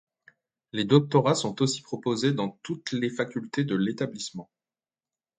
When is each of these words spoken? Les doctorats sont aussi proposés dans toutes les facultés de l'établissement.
Les 0.71 0.83
doctorats 0.83 1.35
sont 1.35 1.61
aussi 1.61 1.83
proposés 1.83 2.31
dans 2.33 2.57
toutes 2.63 2.91
les 2.91 3.11
facultés 3.11 3.63
de 3.65 3.75
l'établissement. 3.75 4.49